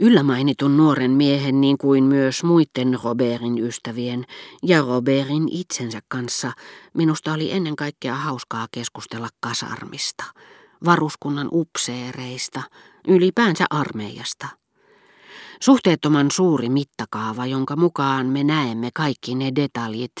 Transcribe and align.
Yllämainitun 0.00 0.76
nuoren 0.76 1.10
miehen 1.10 1.60
niin 1.60 1.78
kuin 1.78 2.04
myös 2.04 2.44
muiden 2.44 2.98
Robertin 3.04 3.58
ystävien 3.58 4.24
ja 4.62 4.80
Robertin 4.80 5.48
itsensä 5.50 6.00
kanssa 6.08 6.52
minusta 6.94 7.32
oli 7.32 7.52
ennen 7.52 7.76
kaikkea 7.76 8.14
hauskaa 8.14 8.66
keskustella 8.72 9.28
kasarmista, 9.40 10.24
varuskunnan 10.84 11.48
upseereista, 11.52 12.62
ylipäänsä 13.08 13.64
armeijasta. 13.70 14.48
Suhteettoman 15.60 16.30
suuri 16.30 16.68
mittakaava, 16.68 17.46
jonka 17.46 17.76
mukaan 17.76 18.26
me 18.26 18.44
näemme 18.44 18.90
kaikki 18.94 19.34
ne 19.34 19.52
detaljit, 19.54 20.14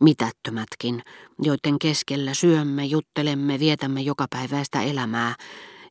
mitättömätkin, 0.00 1.02
joiden 1.42 1.78
keskellä 1.78 2.34
syömme, 2.34 2.84
juttelemme, 2.84 3.58
vietämme 3.58 4.00
jokapäiväistä 4.00 4.82
elämää, 4.82 5.34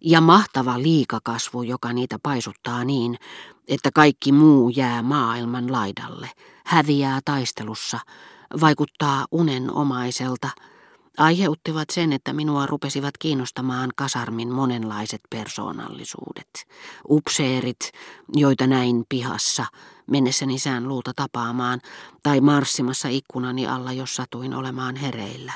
ja 0.04 0.22
mahtava 0.22 0.82
liikakasvu, 0.82 1.64
joka 1.64 1.94
niitä 1.94 2.20
paisuttaa 2.24 2.84
niin, 2.84 3.18
että 3.68 3.92
kaikki 3.94 4.32
muu 4.32 4.70
jää 4.70 5.02
maailman 5.02 5.72
laidalle, 5.72 6.30
häviää 6.66 7.20
taistelussa, 7.26 8.00
vaikuttaa 8.62 9.26
unenomaiselta, 9.32 10.50
aiheuttivat 11.18 11.90
sen, 11.90 12.14
että 12.14 12.34
minua 12.34 12.66
rupesivat 12.66 13.18
kiinnostamaan 13.18 13.90
kasarmin 13.96 14.54
monenlaiset 14.54 15.22
persoonallisuudet. 15.30 16.68
Upseerit, 17.10 17.92
joita 18.36 18.68
näin 18.68 19.06
pihassa, 19.10 19.66
mennessäni 20.08 20.60
sään 20.60 20.88
luuta 20.88 21.12
tapaamaan, 21.16 21.82
tai 22.24 22.42
marssimassa 22.42 23.08
ikkunani 23.08 23.68
alla, 23.68 23.92
jos 23.92 24.16
satuin 24.16 24.54
olemaan 24.54 24.96
hereillä. 24.96 25.54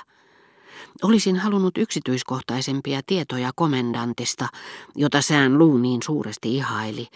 Olisin 1.04 1.36
halunnut 1.36 1.78
yksityiskohtaisempia 1.78 3.02
tietoja 3.06 3.52
komendantista, 3.56 4.48
jota 4.96 5.22
sään 5.22 5.58
luu 5.58 5.78
niin 5.78 6.04
suuresti 6.04 6.56
ihaili, 6.56 7.08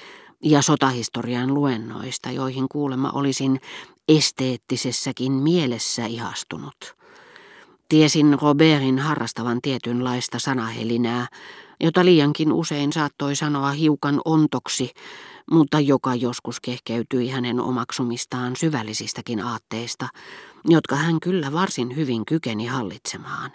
ja 0.44 0.62
sotahistorian 0.62 1.54
luennoista, 1.54 2.32
joihin 2.32 2.70
kuulemma 2.70 3.12
olisin 3.14 3.60
esteettisessäkin 4.08 5.32
mielessä 5.32 6.06
ihastunut. 6.06 6.96
Tiesin 7.90 8.38
Robertin 8.42 9.00
harrastavan 9.00 9.62
tietynlaista 9.62 10.40
sanahelinää, 10.40 11.28
jota 11.80 12.06
liiankin 12.06 12.54
usein 12.54 12.94
saattoi 12.94 13.36
sanoa 13.36 13.72
hiukan 13.72 14.22
ontoksi, 14.26 14.92
mutta 15.52 15.80
joka 15.80 16.16
joskus 16.16 16.60
kehkeytyi 16.60 17.30
hänen 17.30 17.60
omaksumistaan 17.60 18.56
syvällisistäkin 18.56 19.44
aatteista, 19.44 20.08
jotka 20.66 20.96
hän 20.96 21.20
kyllä 21.20 21.52
varsin 21.52 21.96
hyvin 21.96 22.26
kykeni 22.26 22.66
hallitsemaan. 22.66 23.52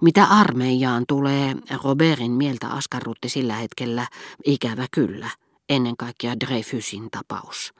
Mitä 0.00 0.24
armeijaan 0.24 1.04
tulee, 1.08 1.56
Robertin 1.84 2.32
mieltä 2.32 2.68
askarrutti 2.68 3.28
sillä 3.28 3.54
hetkellä, 3.54 4.06
ikävä 4.44 4.86
kyllä, 4.92 5.30
ennen 5.68 5.96
kaikkea 5.96 6.40
Dreyfusin 6.40 7.08
tapaus. 7.10 7.72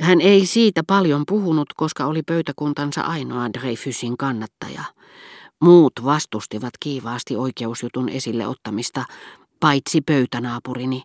Hän 0.00 0.20
ei 0.20 0.46
siitä 0.46 0.82
paljon 0.86 1.22
puhunut, 1.28 1.72
koska 1.76 2.06
oli 2.06 2.22
pöytäkuntansa 2.22 3.00
ainoa 3.00 3.52
Dreyfusin 3.52 4.16
kannattaja. 4.16 4.84
Muut 5.60 5.92
vastustivat 6.04 6.74
kiivaasti 6.80 7.36
oikeusjutun 7.36 8.08
esille 8.08 8.46
ottamista, 8.46 9.04
paitsi 9.60 10.00
pöytänaapurini, 10.00 11.02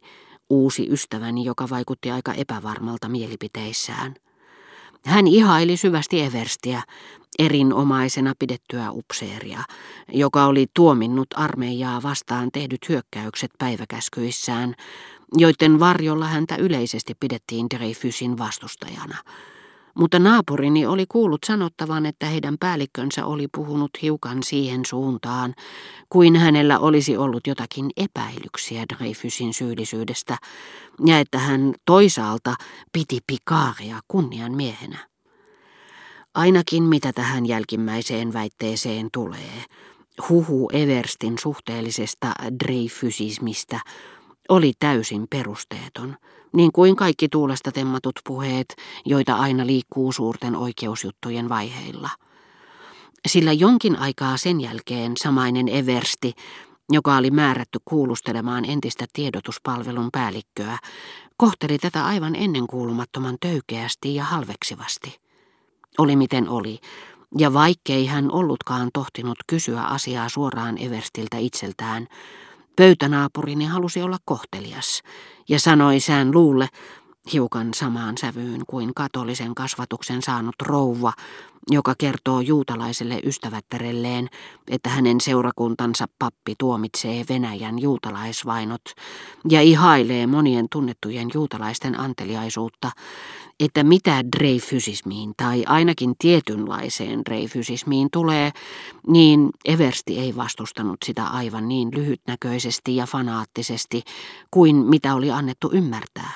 uusi 0.51 0.87
ystäväni, 0.91 1.45
joka 1.45 1.69
vaikutti 1.69 2.11
aika 2.11 2.33
epävarmalta 2.33 3.09
mielipiteissään. 3.09 4.15
Hän 5.05 5.27
ihaili 5.27 5.77
syvästi 5.77 6.21
Everstiä, 6.21 6.83
erinomaisena 7.39 8.33
pidettyä 8.39 8.91
upseeria, 8.91 9.63
joka 10.13 10.45
oli 10.45 10.67
tuominnut 10.73 11.27
armeijaa 11.35 12.03
vastaan 12.03 12.49
tehdyt 12.53 12.89
hyökkäykset 12.89 13.51
päiväkäskyissään, 13.57 14.75
joiden 15.37 15.79
varjolla 15.79 16.25
häntä 16.25 16.55
yleisesti 16.55 17.13
pidettiin 17.19 17.67
Dreyfusin 17.75 18.37
vastustajana. 18.37 19.17
Mutta 19.95 20.19
naapurini 20.19 20.85
oli 20.85 21.05
kuullut 21.09 21.43
sanottavan, 21.45 22.05
että 22.05 22.25
heidän 22.25 22.57
päällikkönsä 22.59 23.25
oli 23.25 23.47
puhunut 23.55 23.91
hiukan 24.01 24.43
siihen 24.43 24.85
suuntaan, 24.85 25.53
kuin 26.09 26.35
hänellä 26.35 26.79
olisi 26.79 27.17
ollut 27.17 27.47
jotakin 27.47 27.89
epäilyksiä 27.97 28.85
Dreyfusin 28.95 29.53
syyllisyydestä, 29.53 30.37
ja 31.05 31.19
että 31.19 31.39
hän 31.39 31.73
toisaalta 31.85 32.55
piti 32.93 33.19
Pikaaria 33.27 33.99
kunnian 34.07 34.51
miehenä. 34.51 34.97
Ainakin 36.35 36.83
mitä 36.83 37.13
tähän 37.13 37.45
jälkimmäiseen 37.45 38.33
väitteeseen 38.33 39.09
tulee, 39.13 39.65
huhu 40.29 40.69
Everstin 40.73 41.37
suhteellisesta 41.39 42.33
Dreyfusismista 42.63 43.79
oli 44.49 44.73
täysin 44.79 45.27
perusteeton, 45.29 46.17
niin 46.53 46.71
kuin 46.71 46.95
kaikki 46.95 47.29
tuulesta 47.29 47.71
temmatut 47.71 48.19
puheet, 48.27 48.75
joita 49.05 49.35
aina 49.35 49.65
liikkuu 49.65 50.11
suurten 50.11 50.55
oikeusjuttujen 50.55 51.49
vaiheilla. 51.49 52.09
Sillä 53.27 53.53
jonkin 53.53 53.99
aikaa 53.99 54.37
sen 54.37 54.61
jälkeen 54.61 55.13
samainen 55.17 55.69
Eversti, 55.69 56.33
joka 56.89 57.15
oli 57.15 57.31
määrätty 57.31 57.79
kuulustelemaan 57.85 58.65
entistä 58.65 59.05
tiedotuspalvelun 59.13 60.09
päällikköä, 60.11 60.77
kohteli 61.37 61.77
tätä 61.77 62.05
aivan 62.05 62.35
ennenkuulumattoman 62.35 63.37
töykeästi 63.41 64.15
ja 64.15 64.23
halveksivasti. 64.23 65.19
Oli 65.97 66.15
miten 66.15 66.49
oli, 66.49 66.79
ja 67.37 67.53
vaikkei 67.53 68.05
hän 68.05 68.31
ollutkaan 68.31 68.89
tohtinut 68.93 69.37
kysyä 69.47 69.83
asiaa 69.83 70.29
suoraan 70.29 70.77
Everstiltä 70.77 71.37
itseltään, 71.37 72.07
pöytänaapurini 72.75 73.65
halusi 73.65 74.01
olla 74.01 74.17
kohtelias 74.25 75.01
ja 75.49 75.59
sanoi 75.59 75.99
sään 75.99 76.31
luulle, 76.33 76.67
hiukan 77.33 77.73
samaan 77.73 78.17
sävyyn 78.17 78.61
kuin 78.67 78.93
katolisen 78.95 79.55
kasvatuksen 79.55 80.21
saanut 80.21 80.55
rouva, 80.61 81.13
joka 81.69 81.93
kertoo 81.97 82.41
juutalaiselle 82.41 83.19
ystävättärelleen, 83.23 84.27
että 84.67 84.89
hänen 84.89 85.21
seurakuntansa 85.21 86.05
pappi 86.19 86.55
tuomitsee 86.57 87.25
Venäjän 87.29 87.79
juutalaisvainot 87.79 88.81
ja 89.49 89.61
ihailee 89.61 90.27
monien 90.27 90.67
tunnettujen 90.71 91.29
juutalaisten 91.33 91.99
anteliaisuutta, 91.99 92.91
että 93.59 93.83
mitä 93.83 94.23
dreifysismiin 94.37 95.33
tai 95.37 95.63
ainakin 95.67 96.13
tietynlaiseen 96.19 97.21
dreifysismiin 97.25 98.07
tulee, 98.11 98.51
niin 99.07 99.49
Eversti 99.65 100.19
ei 100.19 100.35
vastustanut 100.35 100.97
sitä 101.05 101.25
aivan 101.25 101.67
niin 101.67 101.89
lyhytnäköisesti 101.93 102.95
ja 102.95 103.05
fanaattisesti 103.05 104.03
kuin 104.51 104.75
mitä 104.75 105.15
oli 105.15 105.31
annettu 105.31 105.69
ymmärtää. 105.73 106.31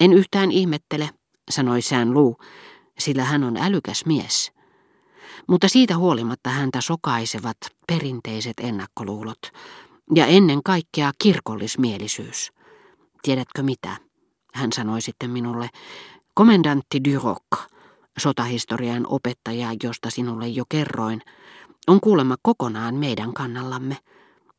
En 0.00 0.12
yhtään 0.12 0.50
ihmettele, 0.52 1.10
sanoi 1.50 1.82
Sään 1.82 2.14
Lu, 2.14 2.36
sillä 2.98 3.24
hän 3.24 3.44
on 3.44 3.56
älykäs 3.56 4.06
mies. 4.06 4.52
Mutta 5.48 5.68
siitä 5.68 5.96
huolimatta 5.96 6.50
häntä 6.50 6.80
sokaisevat 6.80 7.56
perinteiset 7.86 8.54
ennakkoluulot 8.60 9.38
ja 10.14 10.26
ennen 10.26 10.60
kaikkea 10.64 11.12
kirkollismielisyys. 11.22 12.52
Tiedätkö 13.22 13.62
mitä? 13.62 14.09
Hän 14.54 14.72
sanoi 14.72 15.00
sitten 15.00 15.30
minulle, 15.30 15.68
komendantti 16.34 17.00
Duroc, 17.04 17.60
sotahistorian 18.18 19.06
opettaja, 19.08 19.68
josta 19.82 20.10
sinulle 20.10 20.48
jo 20.48 20.64
kerroin, 20.68 21.22
on 21.86 22.00
kuulemma 22.00 22.36
kokonaan 22.42 22.94
meidän 22.94 23.32
kannallamme. 23.32 23.96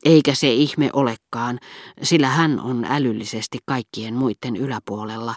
Eikä 0.06 0.36
se 0.36 0.54
ihme 0.54 0.90
olekaan, 0.94 1.60
sillä 2.04 2.28
hän 2.28 2.60
on 2.60 2.86
älyllisesti 2.86 3.60
kaikkien 3.66 4.14
muiden 4.14 4.56
yläpuolella, 4.56 5.36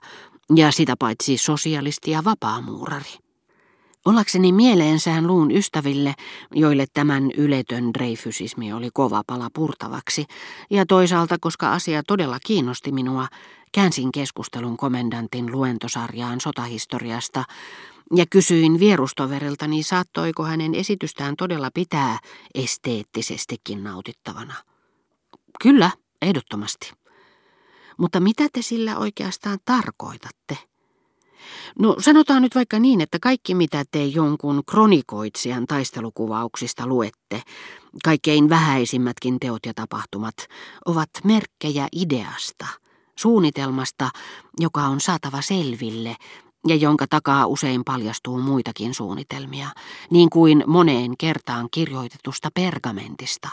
ja 0.56 0.72
sitä 0.72 0.94
paitsi 0.98 1.36
sosialisti 1.36 2.10
ja 2.10 2.24
vapaamuurari. 2.24 3.18
Ollakseni 4.04 4.52
mieleensään 4.52 5.26
luun 5.26 5.50
ystäville, 5.50 6.14
joille 6.54 6.86
tämän 6.94 7.30
yletön 7.36 7.94
dreifysismi 7.94 8.72
oli 8.72 8.88
kova 8.94 9.22
pala 9.26 9.48
purtavaksi, 9.54 10.24
ja 10.70 10.86
toisaalta, 10.86 11.36
koska 11.40 11.72
asia 11.72 12.02
todella 12.06 12.38
kiinnosti 12.46 12.92
minua, 12.92 13.26
käänsin 13.74 14.12
keskustelun 14.12 14.76
komendantin 14.76 15.52
luentosarjaan 15.52 16.40
sotahistoriasta 16.40 17.44
ja 18.14 18.26
kysyin 18.30 18.80
vierustoveriltani, 18.80 19.82
saattoiko 19.82 20.44
hänen 20.44 20.74
esitystään 20.74 21.36
todella 21.36 21.70
pitää 21.74 22.18
esteettisestikin 22.54 23.84
nautittavana. 23.84 24.54
Kyllä, 25.62 25.90
ehdottomasti. 26.22 26.92
Mutta 27.98 28.20
mitä 28.20 28.48
te 28.52 28.62
sillä 28.62 28.98
oikeastaan 28.98 29.58
tarkoitatte? 29.64 30.58
No 31.78 31.96
sanotaan 31.98 32.42
nyt 32.42 32.54
vaikka 32.54 32.78
niin, 32.78 33.00
että 33.00 33.18
kaikki 33.20 33.54
mitä 33.54 33.84
te 33.90 34.04
jonkun 34.04 34.62
kronikoitsijan 34.70 35.66
taistelukuvauksista 35.66 36.86
luette, 36.86 37.42
kaikkein 38.04 38.48
vähäisimmätkin 38.48 39.40
teot 39.40 39.66
ja 39.66 39.74
tapahtumat, 39.74 40.34
ovat 40.86 41.10
merkkejä 41.24 41.88
ideasta, 41.92 42.66
suunnitelmasta, 43.18 44.10
joka 44.60 44.82
on 44.82 45.00
saatava 45.00 45.42
selville 45.42 46.16
ja 46.66 46.74
jonka 46.74 47.06
takaa 47.10 47.46
usein 47.46 47.84
paljastuu 47.84 48.40
muitakin 48.40 48.94
suunnitelmia, 48.94 49.68
niin 50.10 50.30
kuin 50.30 50.64
moneen 50.66 51.16
kertaan 51.18 51.68
kirjoitetusta 51.70 52.48
pergamentista. 52.54 53.48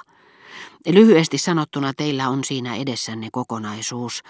Lyhyesti 0.87 1.37
sanottuna 1.37 1.93
teillä 1.93 2.29
on 2.29 2.43
siinä 2.43 2.75
edessänne 2.75 3.29
kokonaisuus, 3.31 4.21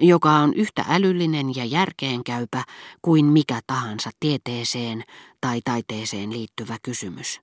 joka 0.00 0.32
on 0.32 0.54
yhtä 0.54 0.84
älyllinen 0.88 1.56
ja 1.56 1.64
järkeenkäypä 1.64 2.64
kuin 3.02 3.24
mikä 3.24 3.60
tahansa 3.66 4.10
tieteeseen 4.20 5.04
tai 5.40 5.60
taiteeseen 5.64 6.32
liittyvä 6.32 6.76
kysymys. 6.82 7.40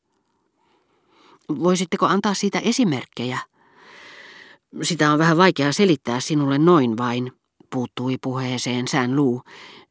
Voisitteko 1.50 2.06
antaa 2.06 2.34
siitä 2.34 2.60
esimerkkejä? 2.60 3.40
Sitä 4.82 5.12
on 5.12 5.20
vähän 5.20 5.38
vaikea 5.38 5.74
selittää 5.74 6.20
sinulle 6.20 6.58
noin 6.58 6.98
vain, 6.98 7.32
puuttui 7.70 8.18
puheeseen 8.22 8.88
Sään 8.88 9.16
Luu. 9.16 9.42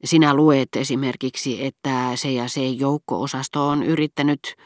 Sinä 0.05 0.35
luet 0.35 0.69
esimerkiksi, 0.77 1.65
että 1.65 2.11
se 2.15 2.33
ja 2.33 2.49
se 2.49 2.69
joukko-osasto 2.69 3.69
on 3.69 3.83
yrittänyt 3.83 4.57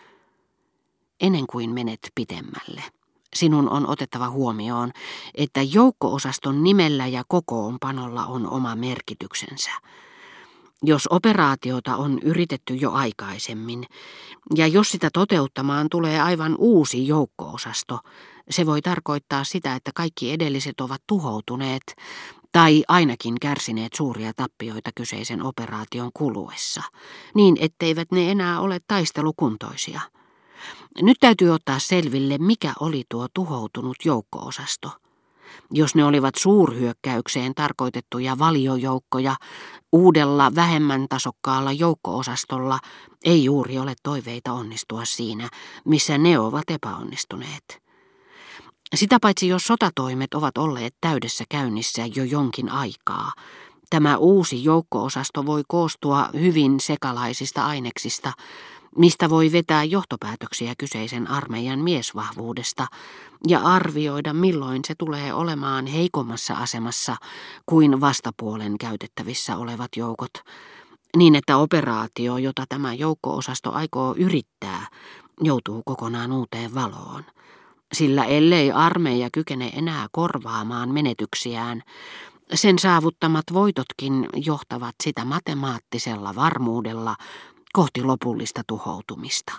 ennen 1.21 1.47
kuin 1.47 1.71
menet 1.71 2.01
pitemmälle. 2.15 2.83
Sinun 3.35 3.69
on 3.69 3.91
otettava 3.91 4.31
huomioon, 4.31 4.93
että 5.35 5.63
joukko-osaston 5.63 6.63
nimellä 6.63 7.07
ja 7.07 7.25
kokoonpanolla 7.29 8.27
on 8.27 8.51
oma 8.51 8.77
merkityksensä. 8.77 9.71
Jos 10.83 11.07
operaatiota 11.11 11.97
on 11.97 12.19
yritetty 12.23 12.75
jo 12.75 12.93
aikaisemmin, 12.93 13.85
ja 14.57 14.67
jos 14.67 14.91
sitä 14.91 15.11
toteuttamaan 15.13 15.89
tulee 15.91 16.21
aivan 16.21 16.55
uusi 16.59 17.07
joukkoosasto, 17.07 17.99
se 18.51 18.67
voi 18.67 18.83
tarkoittaa 18.83 19.45
sitä, 19.45 19.75
että 19.75 19.91
kaikki 19.95 20.33
edelliset 20.33 20.81
ovat 20.81 21.03
tuhoutuneet 21.07 21.83
tai 22.53 22.85
ainakin 22.89 23.35
kärsineet 23.41 23.93
suuria 23.93 24.33
tappioita 24.37 24.91
kyseisen 24.95 25.43
operaation 25.43 26.11
kuluessa, 26.15 26.83
niin 27.35 27.57
etteivät 27.61 28.13
ne 28.13 28.31
enää 28.31 28.61
ole 28.61 28.81
taistelukuntoisia. 28.87 30.01
Nyt 31.03 31.17
täytyy 31.21 31.51
ottaa 31.51 31.79
selville, 31.79 32.39
mikä 32.39 32.73
oli 32.81 33.05
tuo 33.09 33.27
tuhoutunut 33.35 33.97
joukkoosasto. 34.05 34.91
Jos 35.71 35.95
ne 35.95 36.05
olivat 36.05 36.35
suurhyökkäykseen 36.35 37.55
tarkoitettuja 37.55 38.39
valiojoukkoja, 38.39 39.37
uudella 39.93 40.55
vähemmän 40.55 41.07
tasokkaalla 41.09 41.73
joukkoosastolla 41.73 42.79
ei 43.25 43.45
juuri 43.45 43.79
ole 43.79 43.95
toiveita 44.03 44.53
onnistua 44.53 45.05
siinä, 45.05 45.49
missä 45.85 46.19
ne 46.19 46.39
ovat 46.39 46.71
epäonnistuneet. 46.71 47.83
Sitä 48.95 49.19
paitsi 49.21 49.49
jos 49.49 49.63
sotatoimet 49.63 50.35
ovat 50.35 50.59
olleet 50.59 50.95
täydessä 51.01 51.45
käynnissä 51.49 52.07
jo 52.15 52.25
jonkin 52.25 52.69
aikaa, 52.69 53.33
tämä 53.91 54.17
uusi 54.17 54.65
joukkoosasto 54.65 55.47
voi 55.47 55.63
koostua 55.69 56.29
hyvin 56.35 56.81
sekalaisista 56.81 57.67
aineksista, 57.67 58.33
mistä 58.99 59.31
voi 59.31 59.53
vetää 59.53 59.85
johtopäätöksiä 59.85 60.75
kyseisen 60.79 61.31
armeijan 61.31 61.79
miesvahvuudesta 61.79 62.87
ja 63.49 63.61
arvioida 63.61 64.33
milloin 64.33 64.81
se 64.87 64.95
tulee 64.95 65.35
olemaan 65.35 65.87
heikommassa 65.87 66.55
asemassa 66.55 67.17
kuin 67.67 68.01
vastapuolen 68.01 68.79
käytettävissä 68.79 69.57
olevat 69.57 69.89
joukot, 69.97 70.31
niin 71.17 71.35
että 71.35 71.57
operaatio, 71.57 72.37
jota 72.37 72.65
tämä 72.69 72.95
joukkoosasto 72.95 73.73
aikoo 73.73 74.15
yrittää, 74.19 74.87
joutuu 75.41 75.83
kokonaan 75.85 76.33
uuteen 76.33 76.75
valoon. 76.75 77.25
Sillä 77.93 78.25
ellei 78.25 78.73
armeija 78.73 79.29
kykene 79.33 79.69
enää 79.69 80.07
korvaamaan 80.13 80.95
menetyksiään, 80.95 81.83
sen 82.55 82.79
saavuttamat 82.79 83.45
voitotkin 83.53 84.29
johtavat 84.37 84.95
sitä 85.05 85.25
matemaattisella 85.25 86.35
varmuudella 86.35 87.17
kohti 87.73 88.03
lopullista 88.03 88.63
tuhoutumista. 88.67 89.53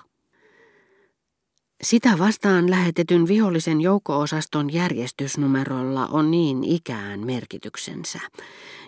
Sitä 1.83 2.17
vastaan 2.19 2.69
lähetetyn 2.71 3.27
vihollisen 3.27 3.81
joukko-osaston 3.81 4.73
järjestysnumerolla 4.73 6.07
on 6.07 6.31
niin 6.31 6.63
ikään 6.63 7.19
merkityksensä. 7.19 8.19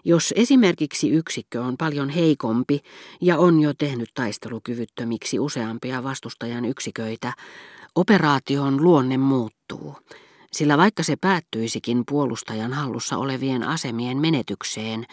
Jos 0.06 0.33
esimerkiksi 0.38 1.09
yksikkö 1.09 1.62
on 1.62 1.77
paljon 1.77 2.09
heikompi 2.09 2.79
ja 3.21 3.38
on 3.38 3.59
jo 3.59 3.73
tehnyt 3.73 4.09
taistelukyvyttömiksi 4.13 5.39
useampia 5.39 6.03
vastustajan 6.03 6.65
yksiköitä, 6.65 7.33
operaation 7.95 8.83
luonne 8.83 9.18
muuttuu, 9.18 9.95
sillä 10.53 10.77
vaikka 10.77 11.03
se 11.03 11.15
päättyisikin 11.15 12.03
puolustajan 12.09 12.73
hallussa 12.73 13.18
olevien 13.18 13.63
asemien 13.63 14.18
menetykseen, 14.18 15.06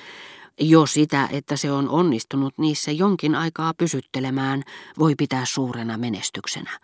jo 0.60 0.86
sitä, 0.86 1.28
että 1.32 1.56
se 1.56 1.72
on 1.72 1.88
onnistunut 1.88 2.54
niissä 2.58 2.92
jonkin 2.92 3.34
aikaa 3.34 3.74
pysyttelemään, 3.74 4.62
voi 4.98 5.14
pitää 5.14 5.44
suurena 5.44 5.98
menestyksenä. 5.98 6.80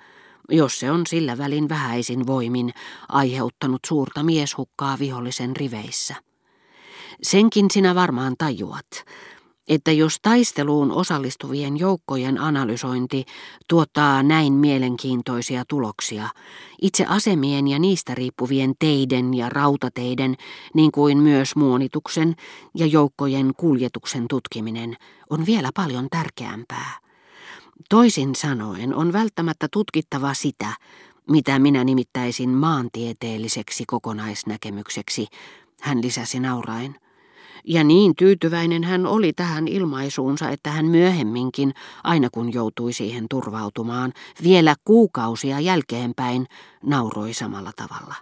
Jos 0.50 0.79
se 0.79 0.91
on 0.91 1.06
sillä 1.06 1.38
välin 1.38 1.69
vähäisin 1.69 2.26
voimin 2.26 2.73
aiheuttanut 3.09 3.81
suurta 3.87 4.23
mieshukkaa 4.23 4.99
vihollisen 4.99 5.56
riveissä. 5.56 6.15
Senkin 7.23 7.71
sinä 7.71 7.94
varmaan 7.94 8.35
tajuat, 8.38 9.05
että 9.69 9.93
jos 9.93 10.19
taisteluun 10.22 10.93
osallistuvien 10.93 11.78
joukkojen 11.78 12.40
analysointi 12.40 13.25
tuottaa 13.69 14.22
näin 14.22 14.52
mielenkiintoisia 14.52 15.64
tuloksia, 15.69 16.28
itse 16.82 17.05
asemien 17.08 17.69
ja 17.69 17.78
niistä 17.78 18.14
riippuvien 18.14 18.75
teiden 18.78 19.34
ja 19.34 19.49
rautateiden, 19.49 20.37
niin 20.75 20.93
kuin 20.93 21.19
myös 21.19 21.56
muonituksen 21.56 22.34
ja 22.75 22.87
joukkojen 22.87 23.52
kuljetuksen 23.56 24.25
tutkiminen, 24.28 24.96
on 25.31 25.46
vielä 25.46 25.70
paljon 25.75 26.06
tärkeämpää. 26.11 26.99
Toisin 27.88 28.34
sanoen 28.34 28.94
on 28.94 29.12
välttämättä 29.12 29.69
tutkittava 29.72 30.34
sitä, 30.34 30.69
mitä 31.31 31.58
minä 31.58 31.84
nimittäisin 31.84 32.50
maantieteelliseksi 32.50 33.84
kokonaisnäkemykseksi, 33.87 35.26
hän 35.81 36.02
lisäsi 36.02 36.40
nauraen. 36.40 37.04
Ja 37.66 37.84
niin 37.84 38.16
tyytyväinen 38.16 38.84
hän 38.84 39.06
oli 39.06 39.32
tähän 39.32 39.69
ilmaisuunsa, 39.69 40.50
että 40.50 40.70
hän 40.70 40.87
myöhemminkin, 40.87 41.75
aina 42.05 42.28
kun 42.32 42.52
joutui 42.52 42.93
siihen 42.93 43.26
turvautumaan, 43.31 44.12
vielä 44.43 44.75
kuukausia 44.84 45.61
jälkeenpäin, 45.61 46.46
nauroi 46.82 47.32
samalla 47.34 47.70
tavalla. 47.76 48.14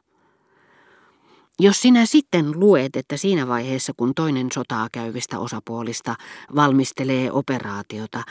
Jos 1.60 1.82
sinä 1.82 2.06
sitten 2.06 2.60
luet, 2.60 2.96
että 2.96 3.16
siinä 3.16 3.48
vaiheessa 3.48 3.92
kun 3.96 4.14
toinen 4.14 4.48
sotaa 4.54 4.88
käyvistä 4.92 5.38
osapuolista 5.38 6.14
valmistelee 6.54 7.32
operaatiota, 7.32 8.22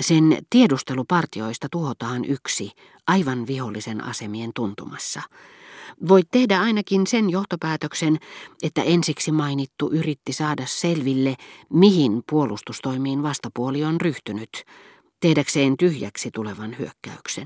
sen 0.00 0.38
tiedustelupartioista 0.50 1.68
tuhotaan 1.70 2.24
yksi 2.24 2.72
aivan 3.06 3.46
vihollisen 3.46 4.04
asemien 4.04 4.50
tuntumassa– 4.54 5.22
Voit 6.08 6.28
tehdä 6.30 6.60
ainakin 6.60 7.06
sen 7.06 7.30
johtopäätöksen, 7.30 8.18
että 8.62 8.82
ensiksi 8.82 9.32
mainittu 9.32 9.90
yritti 9.92 10.32
saada 10.32 10.62
selville, 10.66 11.34
mihin 11.72 12.22
puolustustoimiin 12.30 13.22
vastapuoli 13.22 13.84
on 13.84 14.00
ryhtynyt, 14.00 14.64
tehdäkseen 15.20 15.76
tyhjäksi 15.76 16.30
tulevan 16.34 16.76
hyökkäyksen. 16.78 17.28